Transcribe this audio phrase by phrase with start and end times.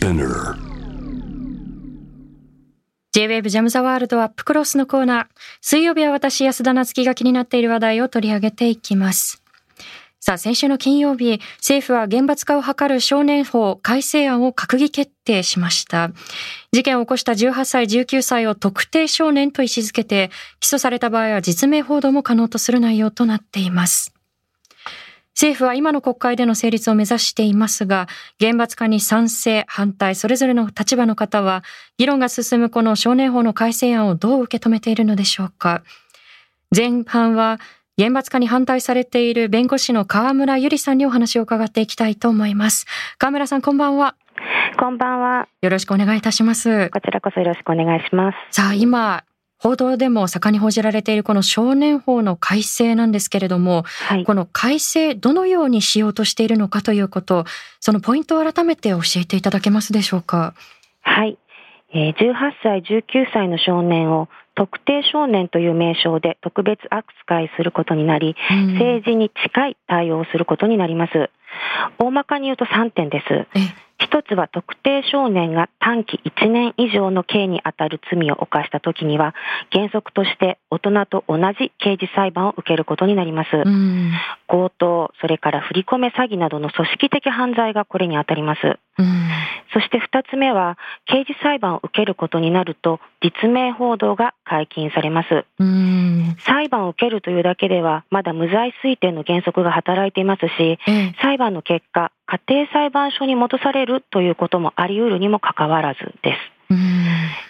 [0.00, 0.56] Spinner
[3.12, 5.26] J-Wave ジャムザワールドアップクロスのコーナー。
[5.60, 9.42] 水曜日は私、安田なつきが気になっている話題を取り上げていきます。
[10.18, 16.12] さあ、先週の金曜日、政府は厳罰化を図る少年法改正案を閣議決定しました。
[16.72, 20.30] 事件を起こした18歳、19歳を特定少年と位置づけて、
[20.60, 24.14] 起訴された場合は実名報道も可能とする内容となっています。
[25.40, 31.64] 政府は今の国会での成立を目指していますが、厳罰化に賛成、反対、それぞれの立場の方は、
[31.96, 35.82] 議論が進むこの少年法の改正案をどう受け止めているのでしょうか。
[36.76, 37.58] 前半は、
[37.96, 42.84] 厳罰化に反対されている弁護士の河村ゆりさんにお話を伺っていきたいと思います。
[43.16, 44.16] 河村さん、こんばんは。
[44.78, 45.48] こんばんは。
[45.62, 46.90] よろしくお願いいたします。
[46.90, 48.36] こちらこそよろしくお願いします。
[48.50, 49.24] さあ、今、
[49.62, 57.44] 報道でも盛んに報じられているこの少年法の改正なんですけれども、はい、この改正どのようにしようとしているのかということ、
[57.78, 60.54] そのポイントを改めて教えていただけますでしょうか？
[61.02, 61.38] はい。
[61.92, 68.36] 18歳、19歳の少年を特定少年という名称で特別扱いすることになり、
[68.74, 71.30] 政治に近い対応をすることになります。
[71.98, 73.26] 大まかに言うと3点です。
[74.00, 79.34] 一つは特定少年が短期1年以上の刑にあたる罪を犯した時には
[79.70, 83.50] 原則として大人と同じ刑事裁判を受けることになります。
[84.48, 88.60] 強盗、それから振り込め詐欺などの組織的犯罪がこれにあたります。
[89.72, 95.44] そして二つ目は刑事裁判を受けることになると実名報道が解禁されます。
[96.44, 100.78] 裁判を受けるというだけではまだ無罪推定の原則が働いていますし、
[101.22, 106.74] 裁判の結果家庭裁判所に戻されるということもあり得るにもかかわらずです。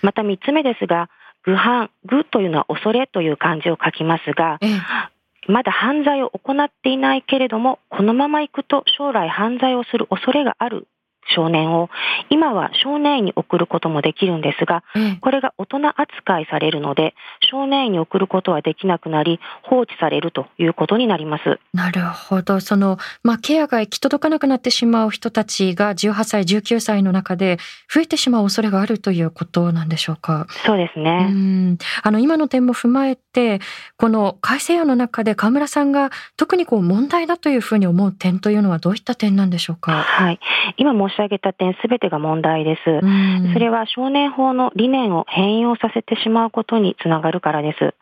[0.02, 1.08] また3つ目ですが、
[1.42, 4.58] 愚犯、愚というのは恐れという漢字を書きますが、
[5.48, 10.86] まだ犯罪を行っていないけれども、このまま行くと将来犯罪をする恐れがある
[11.34, 11.90] 少年を
[12.28, 14.82] 今は少年院に送ることもできるんですが、
[15.20, 17.14] これが大人扱いされるので
[17.50, 21.58] 少年院に送ることはできなくなり放置されるということになります。
[21.72, 22.60] なるほど。
[22.60, 27.58] その、まあ、ケアが行き届かなくなってしまう人たちが18歳19歳の中で
[27.92, 30.46] 増えてしまう恐れがあるということなんでしょうか？
[30.66, 31.76] そうですね。
[32.02, 33.20] あの今の点も踏まえて
[33.96, 39.92] この改正案の中で河村さんが特にこう問題だというふうに思う点というのはどういった点なんでしょうか？
[39.92, 40.40] はい
[40.76, 42.82] 今申し上げた点すべてが問題です。
[43.52, 47.94] それは少年法の理念を変容させてしまうことにつながるからです。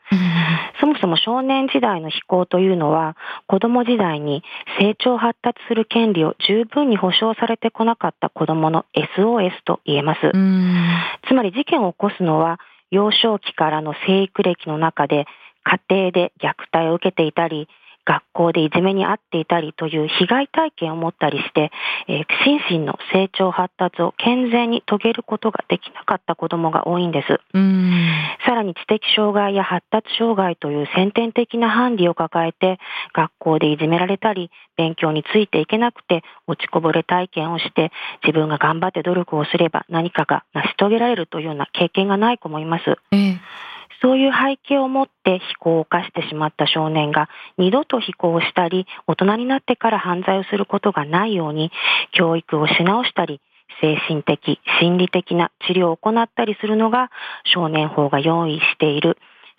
[0.81, 3.15] そもそも少年時代の非行というのは
[3.47, 4.43] 子供時代に
[4.79, 8.87] 成長発達する権利を十分に保障されてこなかった子供の
[9.19, 10.21] SOS と言えます。
[11.29, 12.59] つまり事件を起こすのは
[12.91, 15.27] 幼少期からの生育歴の中で
[15.65, 17.69] 家庭で虐待を受けていたり
[18.09, 21.71] 学校でいじめに遭っていたりという被害体験を持ったりして、
[22.09, 27.29] えー、心身の成長発達を健全に遂げることができなかった子供が多いんです。
[28.47, 32.79] さらに知的障害や発達障害という先天的なハンディを抱えて、
[33.13, 37.93] 学校でいじめられたり、勉強についていけなくて落ちこぼれ体験をして、
[38.25, 42.85] 自分が頑張って努力をすれば何かが成し遂げられるというような経験がない子もいます。
[43.13, 43.39] えー
[44.03, 51.71] そういう背景を持って非行を犯してしまった少年が二度と非行をしたり、大人になってから犯罪をすることがないように、
[52.13, 53.41] 教育をし直したり、
[53.81, 57.11] 精神的、心理的な治療を行ったりするのが
[57.45, 59.19] 少年法が用意している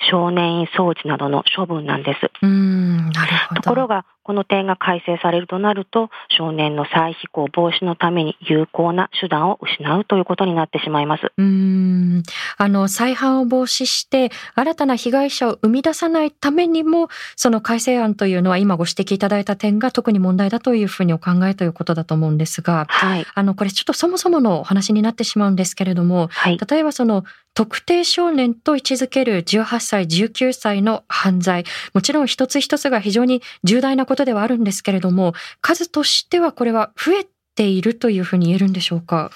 [0.09, 2.31] 少年院掃除などの処分なんです。
[2.41, 11.31] うんなるほどところが、この点が改正されるとなると、少年の再非行防止のために有効な手段を失うということになってしまいます。
[11.35, 12.22] うん。
[12.59, 27.23] あの再犯を防止して新たな被害者を生み出さないためにも、その改正案というのは今ご指摘いただいた点が特に問題だというふうにお考えということだと思うんですが、はい、あのこれちょっとそもそものお話になってしまうんですけれども、はい、例えばその
[27.59, 39.32] 特定少年と位置づける18歳、19歳の犯罪、もちろん一つ一つが非常に重大なことではあるんですけれども、数としてはこれは増えているというふうに言えるんでしょうか？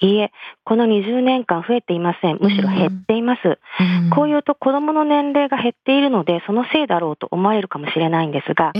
[0.00, 0.30] いいえ、
[0.64, 2.38] この20年間増えていません。
[2.40, 3.40] むしろ減っています。
[3.46, 8.72] うん、こういうと子供の年齢が減っているので、そのせいだろうと思われるかもしれないんですが、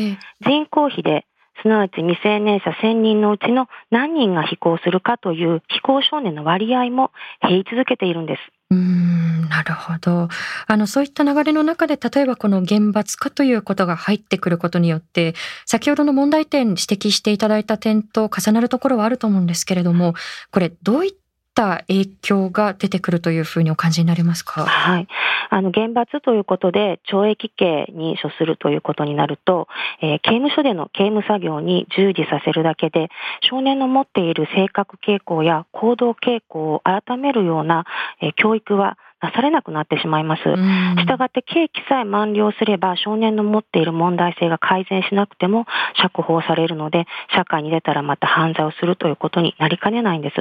[0.47, 1.27] 人口比で
[1.63, 7.11] すなわち未成年者1000人のうちの何人が非行するかという非行少年の割合も
[7.43, 8.41] 減り続けているんです。
[8.71, 10.29] うんなるほど
[10.67, 15.35] あのそういった流れの中で例えばこの厳罰化ということが入ってくることによって
[15.65, 20.15] 先ほどの問題点指摘していただいた点と重なるところはあると思うんですけれども
[20.51, 21.24] これどういった
[21.55, 24.67] った影響が出てくるというふうにお感じになりますか？
[24.67, 25.07] はい。
[25.51, 29.69] あの、厳罰ということで、懲役刑に処するということになると、
[30.03, 33.09] えー、刑務所での刑務作業に従事させるだけで、
[33.49, 37.85] 少年の持っている性格傾向や行動傾向を改めるような、
[38.21, 40.43] えー、教育はなされなくなってしまいます。
[40.43, 45.67] したがって刑期さえ満了すれば少年の持っている問題性が改善しなくても
[46.01, 50.35] 釈放されるので社会に出たらまた犯罪をするということになりかねないんです。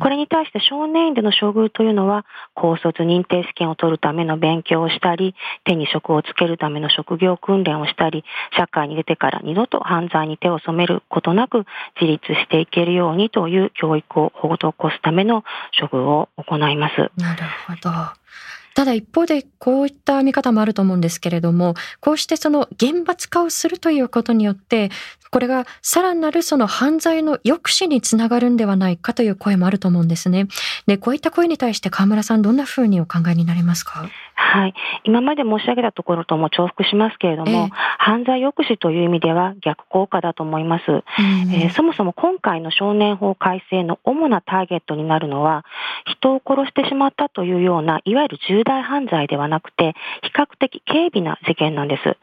[0.00, 5.34] これに対して少年院での処遇というのは高卒認定試験を取るための勉強をしたり
[5.64, 8.24] 手に職をつけるための職業訓練をしたり
[8.56, 11.64] 社会に出てから二度と犯罪に手を染めることなく
[12.00, 15.44] 自立していけるようにという教育を施すための
[15.78, 17.10] 処遇を行います。
[17.16, 17.90] なるほど。
[18.74, 24.90] ただ一方でこういった見方もあると思うんですけれども、こうしてその厳罰化をするということによって、
[25.30, 30.46] これがさらなるその犯罪の抑止につながるんではないかという声もあると思うんですね。
[30.86, 34.10] で、こういった声に対して河村さんどんなふうにお考えになりますか？
[34.42, 34.74] はい。
[35.04, 40.84] 今まで申し上げたところとも重複しますけれども、えー、犯罪抑止という意味では逆効果だと思います、
[41.52, 45.64] えー、そもそも今回の少年法改正の主なターゲットになるのは、
[46.06, 52.16] 人を殺してしまったというような、いわゆる重大犯罪ではなくて、比較的軽微な事件なんです。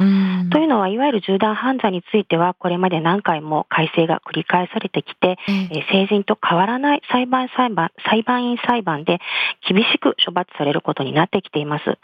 [0.52, 9.20] というのは、いわゆる重大犯罪については、これまで何回も改正が繰り返されてきて、えー、成人と変わらない裁判裁判裁判員裁判で
[9.68, 11.98] 厳しく処罰されることになってきています。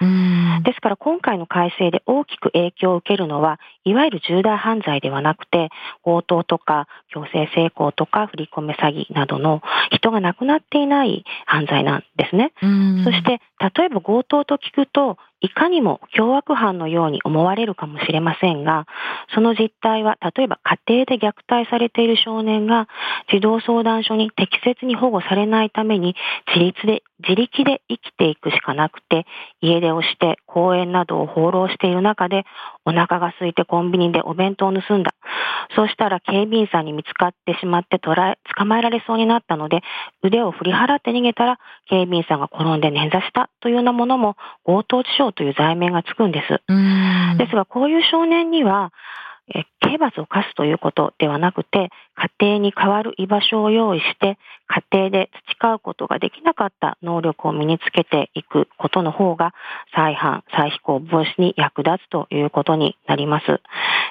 [0.64, 5.70] ですから今回の改正で大きく影響を受けるのは、いわゆる重大犯罪ではなくて、
[6.04, 9.62] 強盗とか強制性交とか振り込め詐欺などの
[9.92, 12.54] 人が亡くなっていない犯罪なんですね。
[13.04, 18.86] そして、例えば強盗と聞くと、いかにも凶悪犯のように思われるかもしれませんが、
[19.34, 22.88] その実態は、例えば家庭で虐待されている少年が
[23.32, 26.16] 児童相談所に適切に保護されないために
[26.48, 29.26] 自立で、自力で生きていくしかなくて、
[29.62, 32.46] 家出をして公園などを放浪している中で、
[32.86, 35.14] お腹が空いてコンビニでお弁当を盗んだ。
[35.76, 39.82] そうしたら警備員さんに見つかってしまって捕らえ、捕まえられそうになったので、
[40.24, 41.60] 腕を振り払って逃げたら、
[41.90, 46.48] 警備員さんが転んで捻挫したというようなものも強盗致傷という罪名がつくんです。
[47.38, 48.92] ですが、こういう少年には、
[49.54, 59.54] え刑罰を課すということではなくて、家庭に代わる居場所を用意して、家庭で培うことができなかった能力を身につけていくことの方が、
[59.94, 63.62] 再犯、再飛行防止に役立つということになります。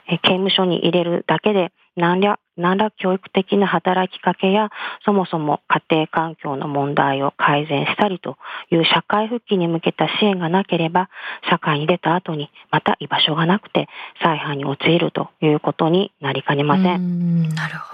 [0.06, 4.71] 刑務所に入れるだけで何ら何ら教育的な働きかけや、
[5.05, 8.37] そもそも家庭環境の問題を改善したりと
[8.71, 11.09] いう社会復帰に向けた支援がなければ、
[11.51, 13.89] 社会に出た後にまた居場所がなくて
[14.23, 17.47] 再犯に陥るということになりかねません。
[17.47, 17.94] んなるほ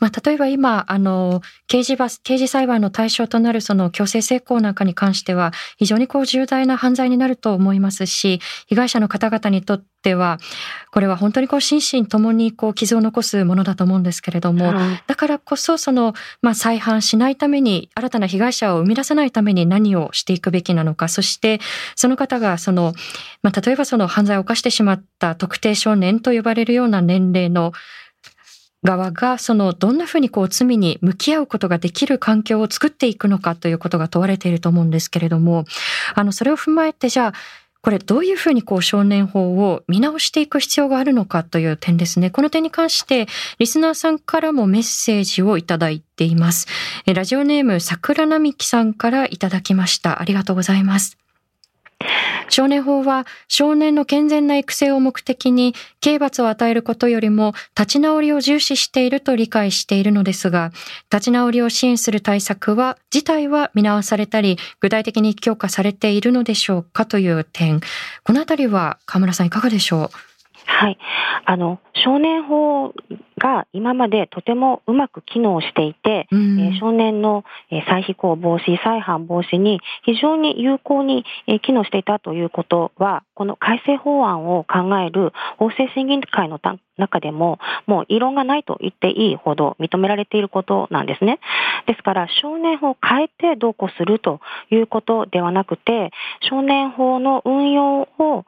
[0.00, 10.38] まあ、例えば今、あの、刑事罰、刑事裁判の対象となるその強制性交なんかに関しては、非常にこう重大な犯罪になると思いますし、被害者の方々にとっては、
[10.94, 21.60] これは本当にこう心身ともにこう傷を残すものだと思うんですけれども、はい、だからこそその、まあ、再犯しないために新たな被害者を生み出さないために何をしていくべきなのかそして
[21.96, 22.94] その方がその、
[23.42, 27.72] まあ、例えばその犯罪を犯してしまった特定少年と呼ばれるような年齢の
[28.84, 35.64] 側がそのどんなふうにこう罪に向き合うことができる環境を作っていくのかということが問われていると思うんですけれども
[36.14, 37.32] あのそれを踏まえてじゃあ
[37.84, 42.30] これどういうふうにこう少年法を見直していく必要があるのかという点ですね。
[42.30, 43.26] この点に関して
[43.58, 46.66] リスナーさんからもメッセージをいただいています。
[47.04, 50.22] ラジオネーム桜並木さんからいただきました。
[50.22, 51.23] ありがとうございます。
[52.48, 60.70] 少年法は少年の健全な育成を目的に刑罰を与えることよりも立ち直りを重視していると理解しているのですが、
[61.10, 67.80] 立ち直りを支援する対策は自体は見直されたり、具体的に強化されているのでしょうかという点、
[68.22, 70.08] このあたりは河村さんいかがでしょう？
[70.66, 70.98] はい。
[71.46, 72.94] あの、少年法
[73.38, 77.44] が今までとてもうまく機能していて、うん、えー、少年の
[77.88, 81.24] 再非行防止、再犯防止に非常に有効に
[81.62, 86.60] 機能していたということは、この改正法案を考える法制審議会の
[86.96, 91.40] 中でも、もう異論がないと言っていいほど認められていることなんですね。
[91.86, 96.12] ですから、少年法を変えてどうこうするということではなくて、
[96.48, 98.44] 少年法の運用を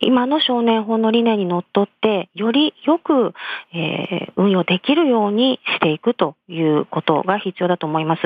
[0.00, 3.32] 今の少年法の理念にのっとって、よりよく、
[3.72, 8.20] えー、運用できるようにしていくということが必要だと思います。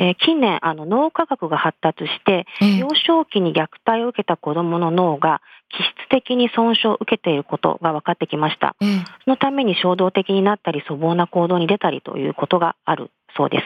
[0.00, 2.46] えー、近年、あの脳科学が発達して、
[2.78, 8.76] 幼少期に虐待を受けた子供の脳が気質的に損傷を受けていることが分かってきました。
[9.24, 13.64] そのために衝動的になったり粗暴な行動に出たりということがあるそうです。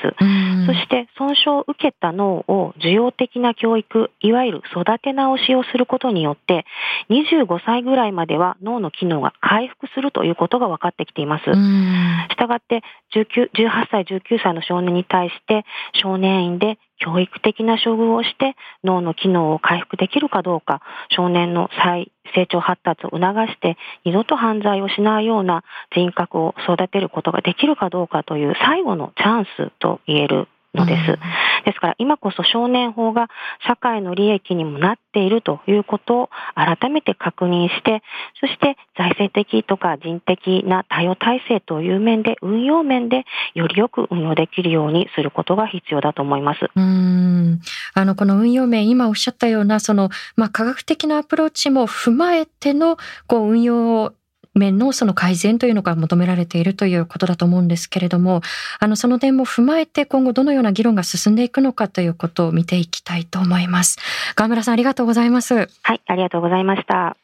[0.67, 6.65] そして損傷を受けた脳を受容的な教育、いわゆる育て直しをすることによって、
[7.11, 11.45] 25歳ぐらいまでは脳の機能が回復するということが分かってきています。
[11.45, 12.83] したがって
[13.15, 25.65] 19、18歳、19歳の少年に対して少年院で教育的な処遇をして脳の機能を回復できるかどうか、少年の再成長発達を促して二度と犯罪をしないような
[25.95, 31.19] 人格を育てることができるかどうかという最後のチャンスと言えるのです。
[31.65, 33.29] ですから今こそ少年法が
[33.67, 38.03] 社会の利益にもなっているということを改めて確認して、
[38.41, 46.71] そして財政的とか人的な対応体制という面で、運用面でよりよく運用できるようにすることが必要だと思います。
[46.75, 47.61] うん
[47.95, 52.97] あのこの運用面、今おっしゃったようなそのまあ科学的なアプローチも踏まえての
[53.27, 54.13] こう運用
[54.59, 58.43] 面のその改善というのが求められているということだと思うんですけれども、
[58.79, 63.99] あの、その点も踏まえて今後どのような議論が進んでいくのかということを見ていきたいと思います。
[64.35, 65.69] 川村さんありがとうございます。
[65.83, 67.17] はい、ありがとうございました。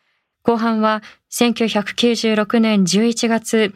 [0.43, 3.75] 後半は1996年11月、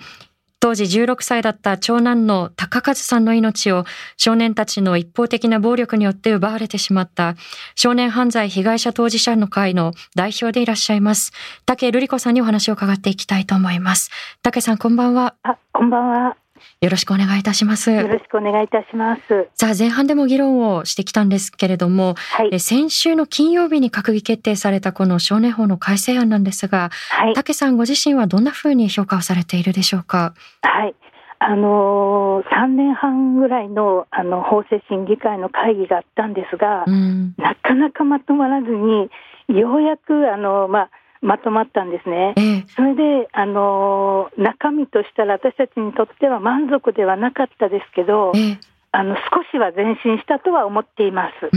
[0.60, 3.84] 当時16歳だった長男の高和さんの命を
[4.16, 7.36] 少年たちの一方的な暴力によって奪われてしまった
[7.76, 11.32] 少年犯罪被害者当事者の会の代表でいらっしゃいます。
[11.64, 14.10] 竹瑠璃子さんにお話を伺っていきたいと思います。
[14.42, 15.34] 竹さんこんばんは。
[15.44, 16.36] あ、こんばんは。
[16.80, 17.90] よろしくお願いいたします。
[17.90, 19.48] よろしくお願いいたします。
[19.54, 30.34] さあ前半でも議論をしてきたんですけれども、はい、先週の金曜日に閣議決定されたこの少年法の改正案なんですが、はい、竹さんご自身はどんなふうに評価をされているでしょうか？
[30.62, 30.94] はい。
[31.40, 39.08] あのー、3年半ぐらいのあの法制審議会の会議があったんですが、うん、なかなかまとまらずに、
[39.48, 42.34] ようやくあの、まあ、まとまったんですね。
[42.36, 48.58] ええ、それで、あの中身としたら私たちにとっては満足ではなかったですけど、え、
[48.90, 51.56] あの少しは前進したとは思っています。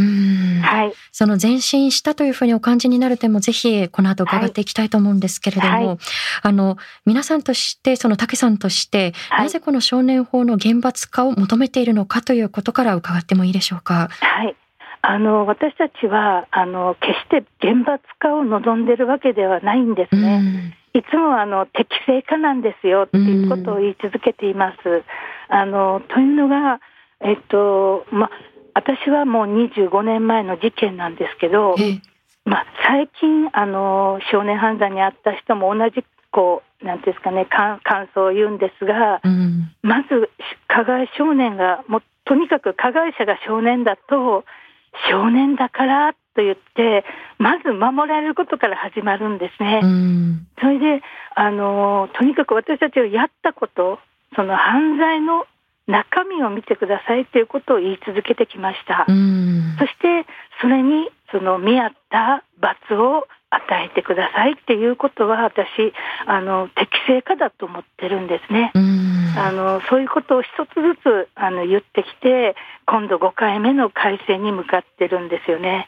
[0.64, 0.94] はい。
[1.12, 5.98] その前進したというふうにお感じになる点もぜひこの後伺っていきたいと思うんですけれども、はいはい、
[6.44, 14.10] あの皆さんとしてその竹さんとして、なぜこの少年法の厳罰化を求めているのかということから伺ってもいいでしょうか？
[14.20, 14.56] はい。
[15.04, 20.78] あの私たちはあの決して厳罰化を望んでるわけではないんですね。
[20.94, 25.04] いつもあの適正化なんですよっていうことを言い続けています。
[25.48, 26.80] あのというのが、
[27.22, 28.30] えっとま、
[28.74, 31.76] 私はもう25年前の事件なんですけど、
[32.46, 37.80] ま、最近あの少年犯罪に遭った人も同じこうなんですかね感
[38.14, 40.30] 想を言うんですが、うん、まず
[40.68, 44.46] 加害少年がもとにかく加害者が少年だと
[45.10, 47.04] 少年だからと言って、
[47.38, 49.82] まず守られることから始まるんですね。
[50.60, 51.04] それで
[51.36, 54.00] あの、とにかく私たちがやったこと、
[54.36, 55.46] その犯罪の
[55.88, 59.06] 中身を見てくださいということを言い続けてきました。
[59.80, 60.26] そして、
[60.62, 65.66] それにその見合った罰を与えてくださいっていうことは私
[66.26, 68.72] あの適正化だと思ってるんですね。
[69.38, 75.88] あのそういうことを一つずつあの言ってきて今度5回目の改正に向かってるんですよね。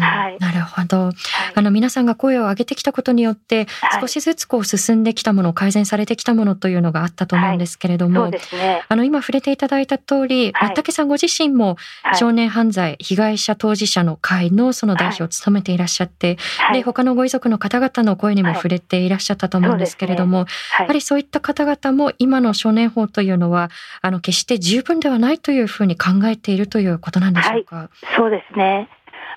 [0.00, 1.14] はい、なるほど、はい、
[1.54, 3.66] あの皆さんが声を上げてきたことによって
[4.00, 11.76] 少しずつこう進んできたもの、改善されてきたものというのがあったと思うんですけれども、はいね、あの今触れていただいた通り、はい、竹さんご自身も
[12.14, 16.38] 少年犯罪被害者当事者の会のその代表を務めていらっしゃって、
[16.72, 23.70] で他のご遺族の方々の声にも触れていらっしゃったと思うんですけれども、ね、やはりそういった方々も今の少年法というのは
[24.00, 27.90] あの決して十分ではないというふうに考えているということなんでしょうか？
[28.16, 28.88] そうですね。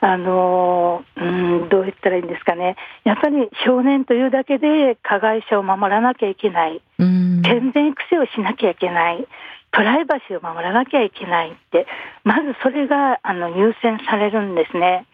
[0.02, 2.76] あのうん、どう言ったらいいんですかね、
[3.06, 9.28] やっぱり少年というだけで加害者を守らなきゃいけない、健全育成をしなきゃいけない、
[9.76, 11.86] プライバシーを守らなきゃいけないって、
[12.24, 15.06] まずそれがあの優先されるんですね、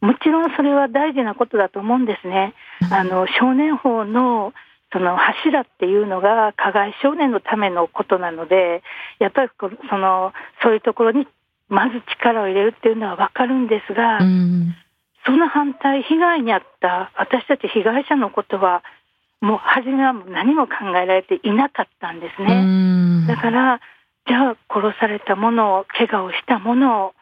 [0.00, 2.54] もちろんそれは大事なことだと思うんですね。
[2.90, 4.52] あの少年法の
[4.92, 8.82] その柱っていうのが加害少年のためのことなので、
[9.18, 9.50] やっぱり
[9.90, 10.32] その
[10.62, 11.26] そういうところに
[11.68, 14.74] まず力を入れるっていうのは分かるんですが、うん、
[15.24, 18.84] その反対、被害に遭った私たち被害者のことは、
[19.40, 22.54] もう初めは何も考えられていなかったんですね。
[22.54, 22.64] う
[23.24, 23.80] ん、だから、
[24.26, 27.14] じゃあ殺されたものを、怪我をしたものを、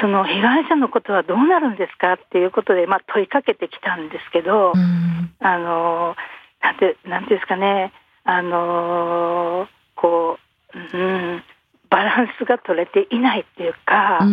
[0.00, 6.14] その被害者のことはどうなるんですかっていうことで、まあ、問いかけてきたんですけど、うん、あの
[6.62, 7.92] なんてなんてですかね、
[8.24, 10.38] あのこ
[10.74, 11.42] う、うん、
[11.90, 14.24] バランスが取れていないっていうか、う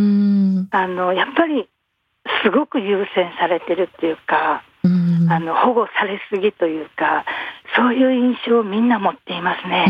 [0.71, 1.69] あのやっぱり
[2.43, 4.63] すごく優先されてるっていうか、
[5.29, 7.25] あの保護されすぎというか、
[7.75, 9.85] そういう印象をみんな持っていますね。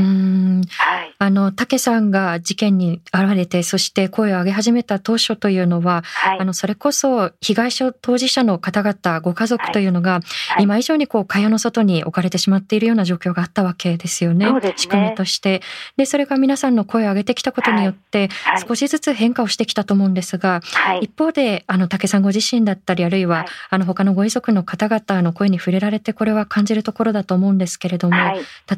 [0.67, 14.51] はい、あの武さんが事件に現れてそして声を上げ始めた当初というのは、はい、あのそれこそ被害者当事者の方々ご家族というのが、はい、今以上にこう蚊帳の外に置かれてしまっているような状況があったわけですよね。
[14.51, 14.73] ね。
[14.75, 15.61] 仕組みとして。
[15.97, 18.29] でそれが皆さんの声を上げてきたことによって、
[18.67, 20.61] 少しずつ変化をしてきたと思うんですが、
[21.01, 28.15] 一方であの武さんご自身だったりあるいは、あの他のご遺族の方々の声に触れられてこれは感じるところだと思うんですけれども、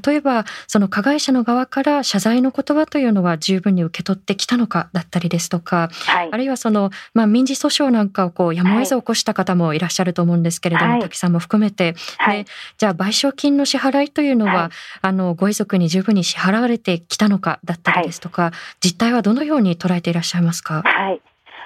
[0.06, 12.46] 例えばその加害者の側から謝罪の言葉というのは十分に受け取ってきたのかだったりですとか、はい、あるいはその、まあ、民事訴訟なんかをこうやむを得ず起こした方もいらっしゃると思うんですけれども、はい、滝さんも含めて、はい、
[12.78, 14.72] じゃあ賠償金の支払いというのは、
[15.02, 18.52] あのご遺族に十分に支払われてきたのかだったりですとか、
[18.84, 20.84] 実態はどのように捉えていらっしゃいますか？
[20.84, 21.22] はい。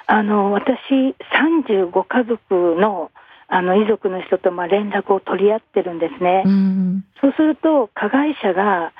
[0.06, 0.68] あの私
[1.32, 3.10] 35家族の
[3.48, 8.92] あの遺族の人とまあ連絡を取り合ってるんですね、うん、そうすると加害者が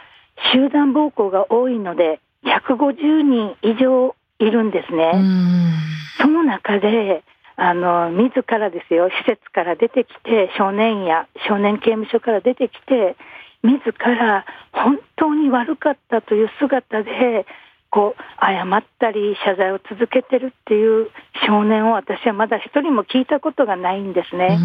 [0.52, 5.74] 集団暴行が多いので150人以上いるんですね、うん、
[6.20, 7.22] その中で
[7.56, 13.16] あの自らですよ施設から出てきて少年や少年刑務所から出てきて
[13.62, 17.46] 自ら本当に悪かったという姿で
[17.92, 21.10] こう謝ったり謝罪を続けてるっていう
[21.46, 24.58] 少年を私はまだ一人も聞いたことがないんですね。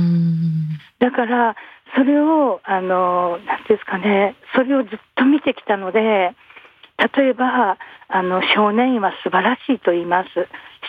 [0.99, 1.55] だから
[1.93, 5.99] それをあの何ですかねそれをずっと見てきたので
[7.15, 10.29] 例えばあの少年院は素晴らしいと言います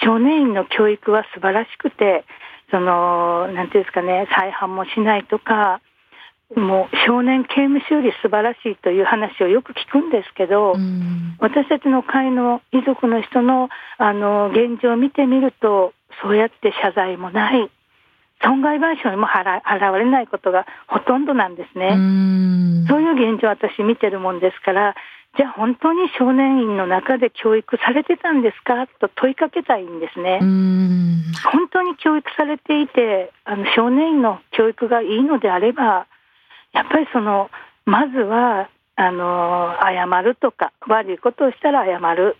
[0.04, 2.25] 少年院の教育は素晴らしくて
[2.71, 5.80] その何ていうんですかね再犯もしないとか
[6.56, 17.70] もう少年刑務所より素晴らしいという話をよく聞くんですけど、うん、私たちの会の遺族の人のあの現状を見てみるとそうやって謝罪もない。
[18.40, 21.88] 損害賠償にも払払われないことがほとんどなんですね。
[21.88, 24.94] うそういう現状を私見てるもんですから
[25.36, 28.86] じゃあ本当に少年院の中で教育されてたんですか？
[29.00, 30.38] と問いかけたいんですね。
[30.40, 36.06] 本当に教育されていてあの少年院の教育がいいのであれば
[36.72, 37.50] やっぱりその
[37.87, 42.37] まずはあの謝るとか悪いことをしたら謝る、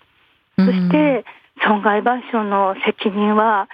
[0.57, 1.25] そして
[1.65, 3.69] 損害賠償の責任は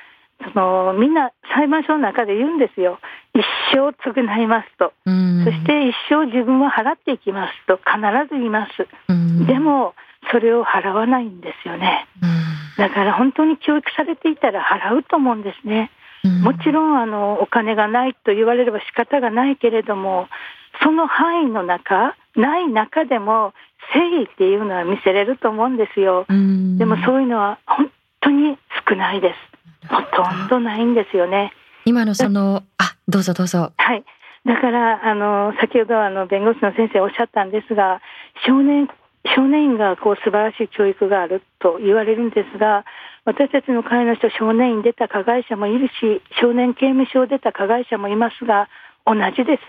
[0.52, 2.98] そのみんな裁判所の中で言うんですよ。
[3.34, 7.78] 一生償いますと、そして一生自分は払っていきますと。
[7.78, 8.86] 必ず言います、
[9.46, 9.94] でも
[10.30, 12.06] それを払わないんですよね、
[12.76, 15.90] だから本当に教育されていたら払うと思うんですね。
[16.28, 20.28] もちろんあのお金がないと言われれば仕方がないけれども
[20.82, 23.52] その範囲の中ない中でも
[23.94, 26.24] 誠意っていうのは見せれると思うんですよ。
[26.28, 28.56] でもそういうのは本当に
[28.88, 29.88] 少ないです。
[29.88, 31.52] ほとんどないんですよね。
[31.84, 33.72] 今のそのあどうぞどうぞ。
[33.76, 34.04] はい。
[34.46, 38.00] だからあの先ほどあの弁護士の先生おっしゃったんですが
[38.46, 38.88] 少年
[39.36, 42.84] 少年院がこう素晴らしい教育があると言われるんですが
[43.24, 48.68] 私たちの会の人少年院出た加害者もいるし少年刑務所を出た加害者もいますが
[49.06, 49.62] 同じです。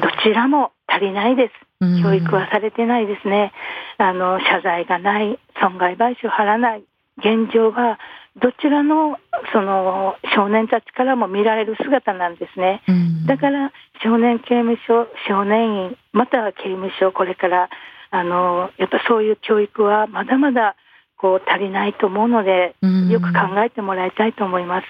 [0.00, 1.54] どちらも足りないです。
[2.02, 3.52] 教育はされてないですね。
[3.98, 6.84] あの謝罪がない損害賠償払わない。
[7.18, 7.98] 現状が
[8.40, 9.18] どちらの
[9.52, 12.82] その少年たちからも見られる姿なんですね、
[13.26, 17.68] だから少年刑務所少年院または刑務所これから
[18.10, 20.76] あのやっぱそういう教育はまだまだ
[21.22, 22.74] こう足りないと思うので、
[23.08, 24.86] よく考えてもらいたいと思います。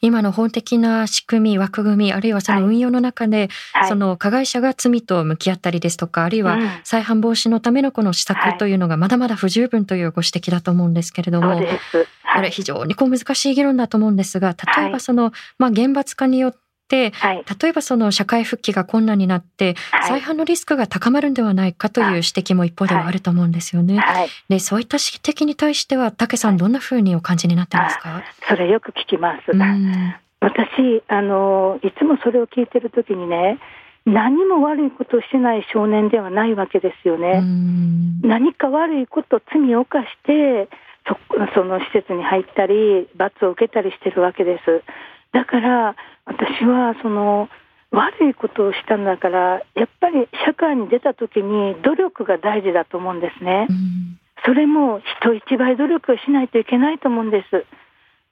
[0.00, 16.61] 今の法的な仕組み、枠組み、あるいはその運用の中で、はい、その加害者が罪と向き合ったりですとか、あるいは再犯防止のためのこの施策というのがまだまだ不十分というご指摘だと思うんですけれども、はい、これ非常にこう難しい議論だと思うんですが、例えばその、まあ、厳罰化によって、
[17.14, 19.76] はい、例えばその社会復帰が困難になって、
[20.06, 23.98] 再犯のリスクが高まるんではないかという指摘も一方ではあると思うんですよね。
[23.98, 28.22] はい、でそういった指摘に対しては武さんどんなふうにお感じになってますか？
[28.48, 29.52] それよく聞きます。
[30.40, 33.58] 私あのいつもそれを聞いてる時にね
[34.04, 37.42] 何も悪いことをしてない少年ではないわけですよね。
[38.22, 40.68] 何か悪いこと罪を犯して
[41.06, 41.16] そ
[41.54, 44.82] その施設に入ったり罰を受けたりしてるわけです。
[45.32, 47.48] だから私はその
[47.90, 57.66] 悪いことをしたんだからやっぱり社会に出た時に努力が大事だと思うんですね、うん、それも人一倍努力をしないといけないと思うんです。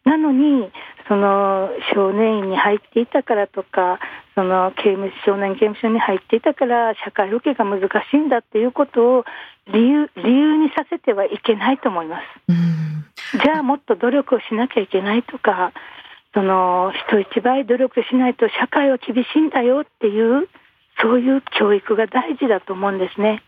[0.05, 0.71] なのに
[1.09, 3.99] その少年院に入っていたからとか
[4.35, 9.25] その刑務少年刑務所に入っていたから社会受けが難しいんだっていうことを
[9.73, 13.05] 理由理由にさせてはいけないと思います、うん、
[13.43, 15.73] じゃあもっと努力をしなきゃいけないとか
[16.35, 20.49] その人一倍努力しないと社会は厳しいんだよっていう
[21.03, 23.43] そういう教育が大事だと思うんですね。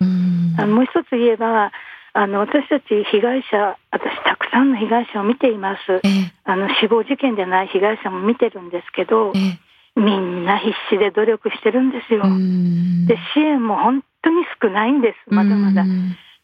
[0.59, 1.71] あのもう一つ言えば
[2.15, 9.59] あの私たち被害者、私、たくさんの被害者を見ています、えあの死亡事件でない被害者も見てるんですけど、え
[9.97, 12.23] みんな必死で努力してるんですよ。
[13.07, 15.85] で支援も本当に少ないんです、まだまだ。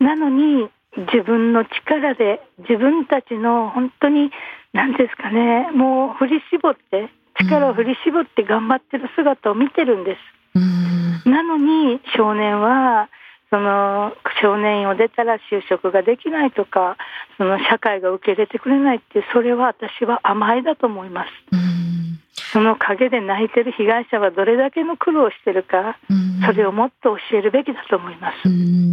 [0.01, 4.31] なのに自分の力で自分たちの本当に
[4.79, 10.17] 何ですかねもう振り絞って力を振り絞って頑張ってる姿を見てるんで
[10.55, 11.29] す。
[11.29, 13.09] なのに少年は
[13.51, 16.97] その少年院を出たら就職ができないとか
[17.39, 21.29] その社会が受け入れてくれないってそれは私は甘いだと思います。
[22.53, 25.99] その陰で泣いてる被害者はどれだけの苦労をしてるか、
[26.47, 28.49] それをもっと教えるべきだと思います。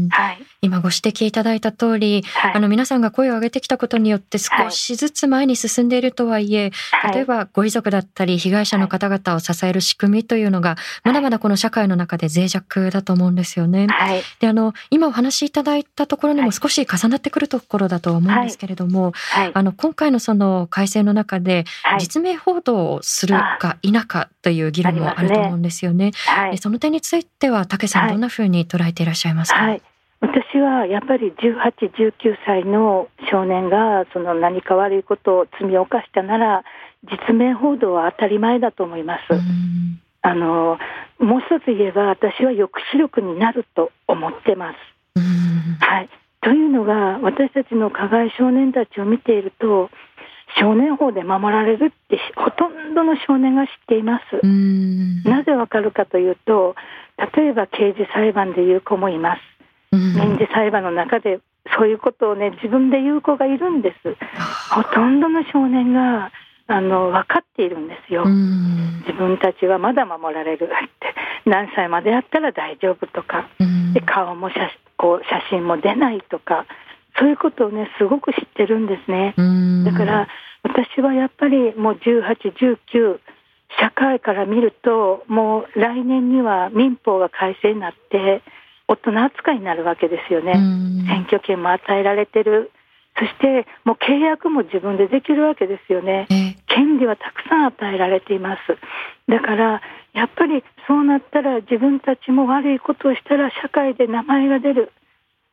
[0.09, 13.87] はい、今ご指摘いただいた通り、はい、あの皆さんが声を上げてきたことによって少しずつ前に進んでいるとはいえ、はい、例えばご遺族だったり被害者の方々を支える仕組みというのがまだまだこの社会の中で脆弱だと思うんですよね。
[14.39, 19.13] であの今お話しいただいたところにも少し重なってくるところだと思うんですけれども、
[19.53, 21.65] あの今回のその改正の中で
[21.99, 26.11] 実名報道をするか否かという議論もあると思うんですよね。
[26.51, 29.59] ねその点については武さんどんなふうに捉えていらっしゃいますか？
[29.59, 29.81] はい
[30.21, 36.63] 私はやっぱり18、19歳の少年がその何か悪いことを罪を犯したなら
[37.03, 39.21] 実名報道は当たり前だと思います。
[40.21, 40.79] あの
[41.19, 44.77] もう一つ言えば私は抑止力になると思ってます。
[45.79, 46.09] はい、
[46.41, 49.91] というのが私たちの加害少年たちを見ていると
[50.59, 54.45] 少年法で守られるってほとんどの少年が知っています。
[55.27, 56.75] なぜわかるかというと
[57.35, 59.41] 例えば刑事裁判で言う子もいます。
[59.91, 61.39] 民事裁判の中で
[61.77, 64.15] そういうことをね自分で言う子がいるんです。
[64.73, 66.31] ほとんどの少年が
[66.67, 68.25] あの分かっているんですよ。
[68.25, 70.69] 自分たちはまだ守られるって
[71.45, 73.47] 何歳までやったら大丈夫とか
[73.93, 76.65] で顔も写こう写真も出ないとか
[77.17, 79.33] そういうことをねすごく知ってるんですね。
[79.85, 80.27] だから
[80.63, 82.53] 私はやっぱりもう18、
[82.93, 83.19] 19
[83.79, 88.41] 社会から見るともう来年には民法が改正になって
[88.87, 90.53] 大人扱いになるわけですよね。
[91.07, 92.71] 選挙権も与えられてる。
[93.17, 96.27] そしてもう契約も自分でできるわけですよね。
[96.67, 98.77] 権利はたくさん与えられています。
[99.31, 99.81] だから
[100.13, 104.91] やっぱりそうなったら自分たちも悪いことをしたら社会で名前が出る。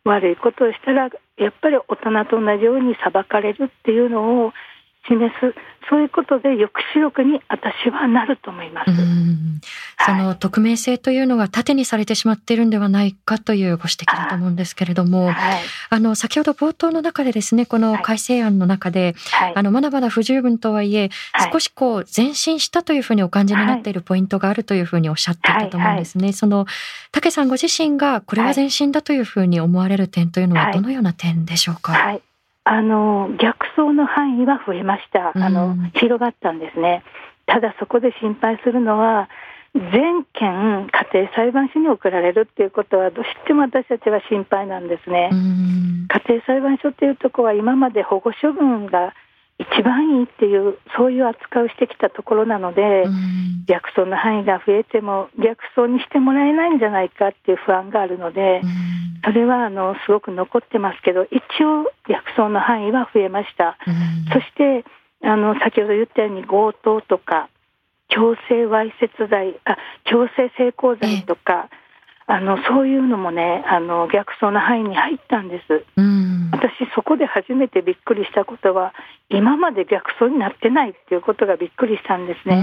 [0.04, 1.10] 悪いことをしたら
[1.42, 4.52] やっぱり大人と同じように裁かれるっていうのを
[5.06, 5.54] 示す
[5.90, 8.90] そういうことで抑止力に私はなると思います。
[10.04, 15.34] その匿名性というのが盾にされてしまっているんではないかというご指摘だと思うんですけれども、はい、
[15.90, 26.32] あの先ほど冒頭の中でですねこの改正案の中で、はい、あのまだまだ不十分とはいえ、はい、少しこう前進したというふうにお感じになっているポイントがあるというふうにおっしゃっていたと思うんですね。
[26.32, 26.66] その
[27.12, 32.18] 武さんご自身がこれは前進だというふうに思われる点というのはどのような点でしょうか？
[32.64, 37.02] あの逆走の範囲は増えました、あの広がったんですね。
[37.46, 39.28] ただそこで心配するのは
[39.74, 45.30] 全件家庭裁判所に送られるっていうことはどうしても私たちは心配なんですね。
[46.08, 49.14] 家庭裁判所っていうところは今まで保護処分が
[49.58, 53.04] 一番いいっていうそういう扱いをしてきたところなので、
[53.66, 58.60] 逆走の範囲が増えても逆走にしてもらえないんじゃないかっていう不安があるので、
[59.24, 63.78] それはあのすごく残ってますけど一応逆走の範囲は増えました、
[64.32, 64.84] そして
[65.22, 67.48] あの先ほど言ったように強盗とか
[68.14, 71.68] 強制わいせつ罪あ強制性交罪とか、
[72.26, 75.84] あのそういうのもねあの逆走の範囲に入ったんです、
[76.52, 78.92] 私そこで初めてびっくりしたことは
[79.28, 82.62] 今まで逆走になってないっていうことがびっくりしたんですね。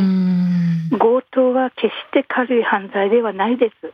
[0.97, 3.93] 強盗は決して軽い犯罪ではないです。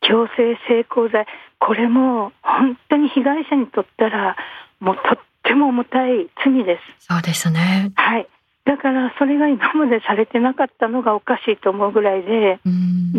[0.00, 1.26] 強制性交罪
[1.58, 4.36] これも本当に被害者にとったら
[4.80, 7.06] もうとっても重たい罪です。
[7.08, 7.92] そうですね。
[7.96, 8.28] はい。
[8.64, 12.60] だからそれが今までされてなかったのがおかしいと思うぐらいで、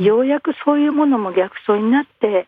[0.01, 2.47] ようやくそういうものも逆走になって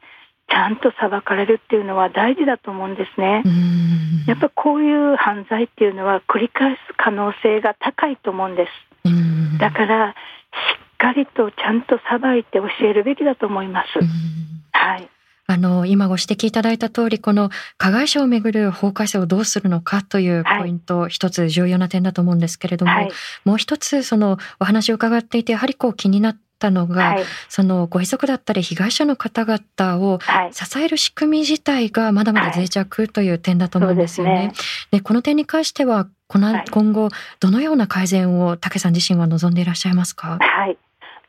[0.49, 3.43] ちゃんと裁かれるっていうのは大事だと思うんですね。
[4.27, 8.67] やっぱこういう犯罪っていうのは繰り返す可能性が高いと思うんで
[9.03, 9.60] す。
[9.60, 10.13] だからし
[10.95, 13.99] っかりとちゃんと裁いて教えるべきだと思います。
[14.71, 15.10] はい。
[15.49, 23.12] あの、今ご指摘いただいた通り、この加害者をめぐる法改正をどうするのかというポイント、はい、一つ重要な点だと思うんですけれども、はい、
[23.45, 30.19] もう一つ、そのお話を伺っていて、やはりこう気になったのが、はい、そのご遺族だったり被害者の方々を
[30.51, 34.33] 支える仕組み自体がまだまだ脆弱という点だと思うんですよね。
[34.33, 34.53] はい、で、
[34.97, 40.39] ね、この点に関してはこの今後どのような改善を武さん自身は望んでいらっしゃいますか？
[40.41, 40.77] はい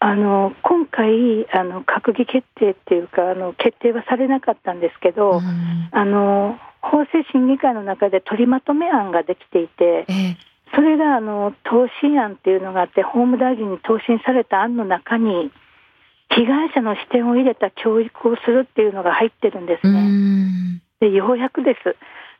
[0.01, 10.37] あの今回あの閣議決定っていうかあの決定はされなかったんですけど、うん、あの法制審議会の中で取りまとめ案ができていて、えー、
[10.75, 15.51] それがあの答申案っていうのがあって法務大臣に答申された案の中に
[16.31, 20.81] 被害者の視点を入れた教育をするっていうのが入ってるんですね。
[21.01, 21.97] でようやくです。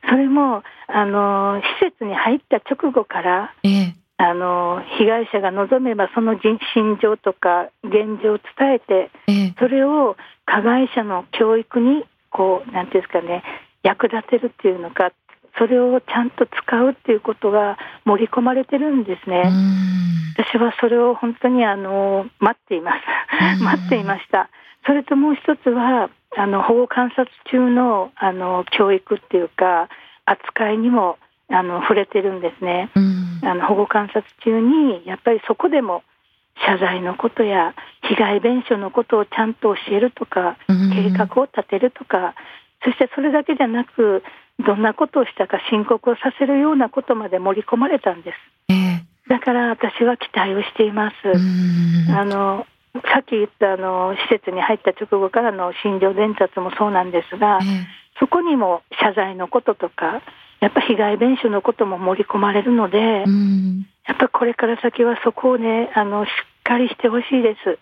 [0.07, 13.43] それもあの施設に入った直後から、ええ、あの被害者が望めばその心情とか現状を伝えて、え、それを加害者の教育にこうなんていうんですかね
[13.81, 15.13] 役立てるっていうのか
[15.57, 19.43] それをちゃんと使うっていうことが盛り込まれてるんですね。
[20.37, 22.91] 私はそれを本当にあの待っていま
[23.57, 23.63] す。
[23.63, 24.49] 待っていました。
[24.85, 29.87] それともう一つはあの保護観察中のあの教育っていうか
[30.25, 31.17] 扱いにも
[31.49, 32.91] あの触れてるんですね。
[33.43, 36.03] あの保護観察中にやっぱりそこでも
[36.65, 37.73] 謝罪のことや
[38.07, 42.35] 被害弁償のことをちゃんと教えるとか、計画を立てるとか、
[42.83, 44.23] そしてそれだけじゃなく
[44.65, 48.37] どんなことをしたか申告をさせるようなことまで盛り込まれたんです。
[48.69, 51.15] えー、だから私は期待をしています。
[52.13, 52.65] あの
[53.13, 57.85] さっき言ったあの施設に入った直後からの診療伝達もそうなんですが、えー、
[58.19, 60.21] そこにも謝罪のこととか、
[60.59, 63.23] やっぱ被害弁償のことも盛り込まれるので、
[64.07, 67.79] やっぱこれから先はそこをね、あのしっかりしてほしいです。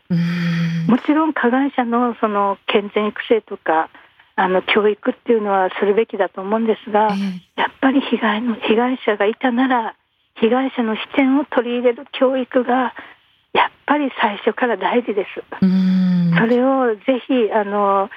[0.90, 3.90] もちろん加害者のその健全育成とか、
[4.36, 7.10] あの教育っていうのはするべきだと思うんですが、
[7.56, 9.96] やっぱり被害の被害者がいたなら
[10.36, 12.94] 被害者の視点を取り入れる教育が
[13.54, 15.44] やっぱり最初から大事です。
[16.38, 18.10] それをぜひあの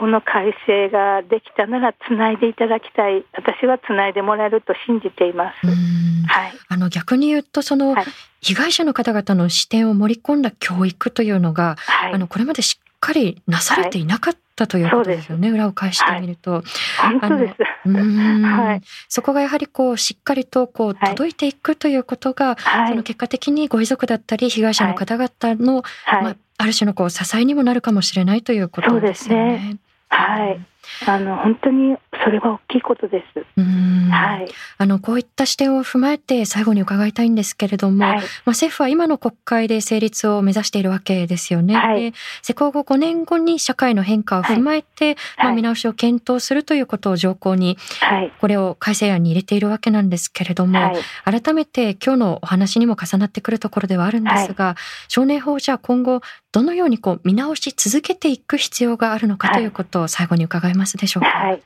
[0.00, 3.22] この改正ができたならつないでいただきたい。
[3.34, 5.66] 私はつないでもらえると信じています。
[5.66, 7.94] はい、あの逆に言うとその、
[8.40, 16.62] 被害者の方々の視点を盛り込んだ教育というのが、はい、あのこれまでしっかりなされていなかったということですよね、裏を返してみると。
[17.02, 17.90] 本当です。
[17.90, 29.76] はい、そこがやはりこうしっかりとこう届いていくということが、はい、その結果的にご遺族だったり被害者の方々の、まあ、ある種のこう支えにもなるかもしれないということですよね。
[30.10, 30.69] はい。
[31.06, 33.60] あの本当にそれは大きいことです。
[34.10, 34.48] はい。
[34.78, 41.74] あのこういった視点を踏まえて最後に伺いたいんですけれども、はい、まあ政府は今の国会で成立を目指しているわけですよね。
[41.74, 47.78] はい、で施行後5年後に社会の変化を踏まえて、はい、まあ見直しを検討するということを条項に、
[48.40, 50.92] これを改正案に入れているわけなんですけれども、
[51.24, 54.76] 改めて今日のお話にも重なってくるところではあるんですが、
[55.08, 56.20] 少年法じゃ今後
[56.52, 61.28] どのようにこう見直し続けていく必要があるのかということを最後に伺いますでしょうか？
[61.28, 61.62] はい、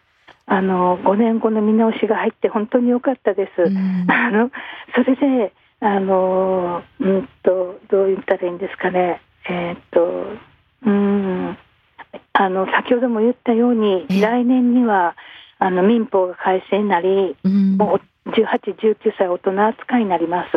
[0.47, 3.62] あの5年後の見直しが入って本当に良かったです。
[4.09, 4.51] あの
[4.95, 9.21] それであのうんとどう言ったらいいんですかね。
[9.49, 10.27] えー、っと
[10.87, 11.59] うん
[12.33, 15.17] あの先ほども言ったように来年には
[15.59, 20.51] あの民法が改正になり、もう18、19歳大人扱いになります。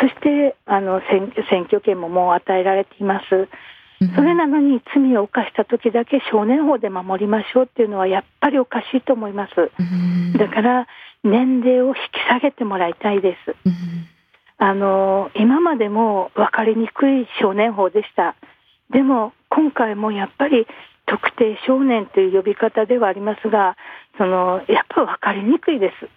[0.00, 3.48] そしてあの選選挙権ももう与えられています。
[4.00, 9.54] それなのに罪を犯した時だけ少年法で守りましょうっていうのはやっぱりおかしいと思います。
[10.38, 10.86] だから
[11.22, 13.54] 年齢を引き下げてもらいたいです。
[14.56, 18.36] あの今までも分かりにくい少年法でした。
[18.90, 20.66] でも今回もやっぱり
[21.06, 23.76] 特定少年という呼び方ではありますが、
[24.16, 26.08] そのやっぱり分かりにくいです。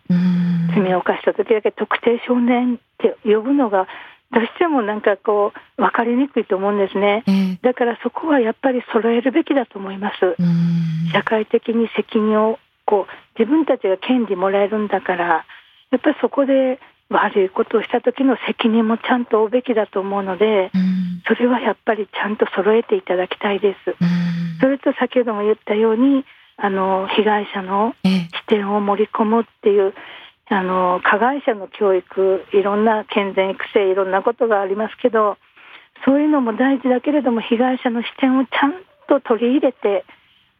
[0.73, 3.87] 罪を犯した時だけ特定少年って呼ぶのが
[4.33, 10.15] どうしてもなんかこう分かりにくいと思うんですね、えー、だからそこはやっぱり揃えるべきだと思います。
[11.11, 15.45] 社会的に責任をこう自分たちが権利もらえるんだから
[15.91, 20.71] やっぱりそこで悪いことをした時の責任もちゃんと負うべきだと思うので、
[21.27, 23.95] それはやっぱりちゃんと揃えていただきたいです。
[24.59, 26.25] それと先ほども言ったように
[26.57, 29.93] あの被害者の視点を盛り込むっていう、
[30.49, 35.37] あの加害者の教育いろんな健全育成いろんなことがありますけど
[36.05, 38.73] そういうのも大事だけれども被害者の視点をちゃん
[39.07, 40.05] と取り入れて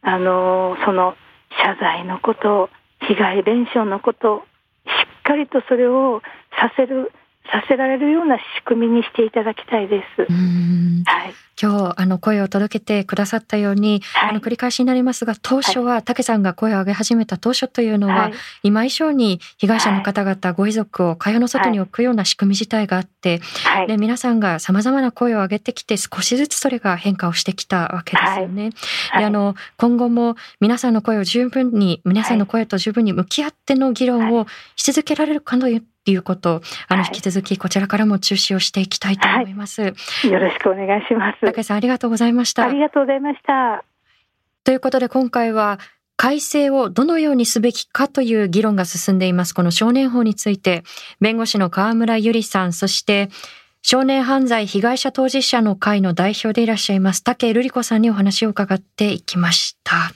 [0.02, 1.14] あのその
[1.62, 2.70] 謝罪のこと
[3.06, 4.44] 被害弁償のこと
[4.86, 6.22] しっかりとそれを
[6.58, 7.12] させる
[7.50, 10.22] させられるような仕組みにしていただきたいです。
[10.22, 28.70] はい、今日あの声を届けてくださったように、はい、あの繰り返しになりますが当初は武さんが声を上げ始めた当初というのは、はい、今以上に被害者の方々、ご遺族を会話の外に置くような仕組み自体があって、はい、で皆さんがさまざまな声を上げてきて少しずつそれが変化をしてきたわけですよね。
[29.18, 39.80] であの今後も皆さんの声を十分に皆さんの声と十分に向き合っての議論をし続けられるかというっていうことを、あの、引き続きこちらからも注視をしていきたいと思います。
[39.80, 39.88] は
[40.24, 41.40] い、よろしくお願いします。
[41.40, 42.64] 高井さん、ありがとうございました。
[42.64, 43.82] ありがとうございました。
[44.64, 45.78] ということで、今回は、
[46.16, 49.54] 改正をどのようにすべきかという議論が進んでいます。
[49.54, 50.84] この少年法について、
[51.20, 53.30] 弁護士の河村ゆりさん、そして
[53.82, 60.12] 少年犯罪被害者当事者の会の代表でいらっしゃいます、竹瑠璃子さんにお話を伺っていきました。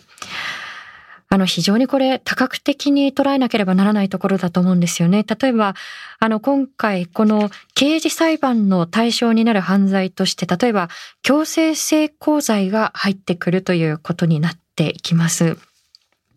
[1.31, 5.25] あの、非常にこれ多角的に捉えなければならないところだと思うんですよね。
[5.25, 5.75] 例えば、
[6.21, 10.89] あの、今回、この刑事裁判の対象になる犯罪として、例えば、
[11.23, 15.59] 強制性交罪が入ってくるということになっていきます。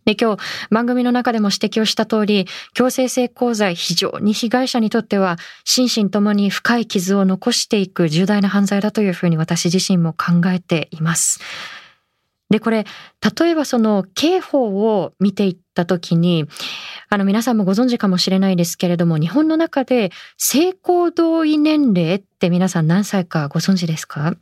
[0.03, 11.39] で、今日番組の中でも指摘をした通り、強制性交罪非常に被害者にとっては心身ともに深い傷を残していく重大な犯罪だというふうに私自身も考えています。
[12.51, 12.85] で、これ、
[13.39, 16.45] 例えばその刑法を見ていったときに、
[17.09, 24.35] あの皆さんもご存知かもしれないですけれども、日本の中で性交同意年齢って皆さん何歳かご存知ですか？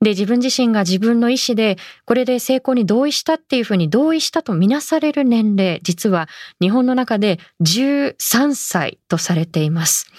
[0.00, 6.28] で、自分自身が自分の意思で、これで成功に同意したっていうふうに同意したとみなされる年齢、実は
[6.60, 10.10] 日本の中で13歳とされています。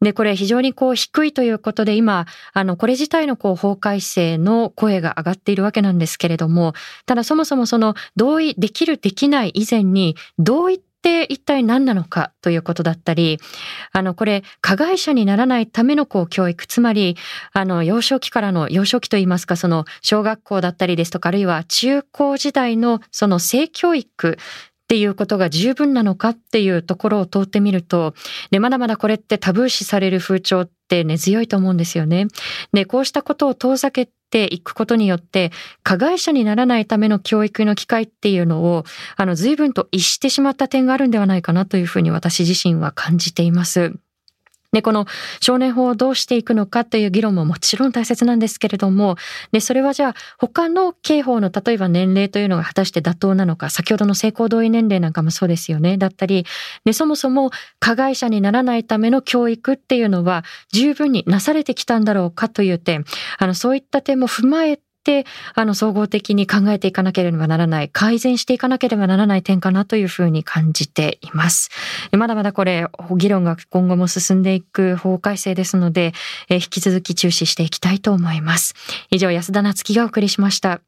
[0.00, 6.74] で、これ非常にこう低いということで今、あの、これ自体のこう法改正の声が上がっているわけなんですけれども、
[7.06, 13.38] ただそもそもその同意できるできない以前に、同意って一体何なのかということだったり、
[13.92, 17.16] あの、これ、加害者にならないためのこう教育、つまり、
[17.52, 24.36] あの、幼少期からの、幼少期といいますか、その、小学校だったりですとか、あるいは中高時代のその性教育
[24.86, 28.14] っていうことが十分なのかっていうところを通ってみると、
[28.52, 32.28] で、まだまだこれってタブー視される風潮って根強いと思うんですよね。
[32.72, 35.50] で、こうしたことを遠ざけていくことによって、
[35.82, 38.84] 加害者にならないための教育の機会っていうのを、
[39.16, 43.94] あの、随分と逸してしまった点があるんではないかなというふうに私自身は感じています。
[44.72, 45.06] で、この
[45.40, 49.16] 少年法をどうしていくのかという議論ももちろん大切なんですけれども、
[49.52, 55.98] で、それはじゃあ他の刑法の例えば年齢というのが果たして妥当なのか、先ほどの性行同意年齢なんかもそうですよね。
[55.98, 56.46] だったり、
[56.84, 57.50] で、そもそも
[57.80, 63.04] 加害者にならないための教育っていうのは十分になされてきたんだろうかという点、
[63.38, 64.85] あの、そういった点も踏まえて、
[65.54, 71.70] あの、総合的に考えていかなければならない、改善していかなければならない点かなというふうに感じています。
[72.12, 76.12] まだまだこれ、議論が今後も進んでいく法改正ですので、
[76.48, 78.74] 引き続き注視していきたいと思います。
[79.10, 80.80] 以上、安田なつきがお送りしました。